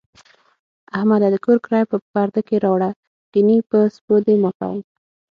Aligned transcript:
احمده! 0.97 1.27
د 1.33 1.35
کور 1.45 1.57
کرایه 1.65 1.89
په 1.91 1.97
پرده 2.11 2.41
کې 2.47 2.55
راوړه، 2.65 2.89
گني 3.33 3.57
په 3.69 3.79
سپو 3.95 4.15
دې 4.25 4.35
ماتوم. 4.43 4.77